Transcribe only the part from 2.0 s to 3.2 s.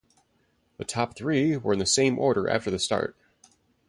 order after the start.